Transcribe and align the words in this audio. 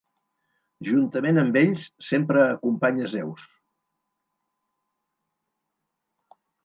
Juntament 0.91 1.39
amb 1.41 1.59
ells, 1.61 1.83
sempre 2.07 2.41
acompanya 2.55 3.09
Zeus. 3.13 3.43